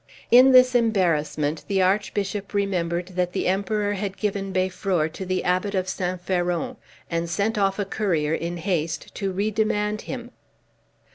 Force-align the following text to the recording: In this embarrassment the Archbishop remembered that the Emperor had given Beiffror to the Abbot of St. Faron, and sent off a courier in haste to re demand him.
In 0.31 0.51
this 0.51 0.73
embarrassment 0.73 1.63
the 1.67 1.83
Archbishop 1.83 2.55
remembered 2.55 3.09
that 3.09 3.33
the 3.33 3.45
Emperor 3.45 3.93
had 3.93 4.17
given 4.17 4.51
Beiffror 4.51 5.07
to 5.13 5.25
the 5.27 5.43
Abbot 5.43 5.75
of 5.75 5.87
St. 5.87 6.19
Faron, 6.25 6.77
and 7.11 7.29
sent 7.29 7.55
off 7.55 7.77
a 7.77 7.85
courier 7.85 8.33
in 8.33 8.57
haste 8.57 9.13
to 9.13 9.31
re 9.31 9.51
demand 9.51 10.01
him. 10.09 10.31